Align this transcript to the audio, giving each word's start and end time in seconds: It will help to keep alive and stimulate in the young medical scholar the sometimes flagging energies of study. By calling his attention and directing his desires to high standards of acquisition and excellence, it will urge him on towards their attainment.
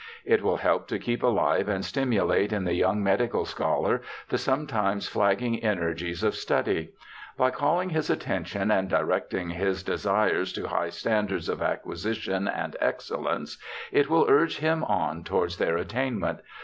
It 0.25 0.41
will 0.41 0.57
help 0.57 0.87
to 0.87 0.97
keep 0.97 1.21
alive 1.21 1.69
and 1.69 1.85
stimulate 1.85 2.51
in 2.51 2.63
the 2.65 2.73
young 2.73 3.03
medical 3.03 3.45
scholar 3.45 4.01
the 4.29 4.37
sometimes 4.39 5.07
flagging 5.07 5.63
energies 5.63 6.23
of 6.23 6.33
study. 6.33 6.89
By 7.37 7.51
calling 7.51 7.91
his 7.91 8.09
attention 8.09 8.71
and 8.71 8.89
directing 8.89 9.51
his 9.51 9.83
desires 9.83 10.53
to 10.53 10.69
high 10.69 10.89
standards 10.89 11.47
of 11.47 11.61
acquisition 11.61 12.47
and 12.47 12.75
excellence, 12.81 13.59
it 13.91 14.09
will 14.09 14.25
urge 14.27 14.57
him 14.57 14.83
on 14.85 15.23
towards 15.23 15.57
their 15.57 15.77
attainment. 15.77 16.39